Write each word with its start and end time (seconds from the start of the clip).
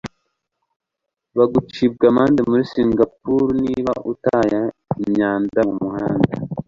bagucibwa 1.37 2.03
amande 2.11 2.41
muri 2.49 2.63
singapuru 2.71 3.45
niba 3.65 3.93
utaye 4.11 4.59
imyanda 5.03 5.59
mumuhanda 5.67 6.33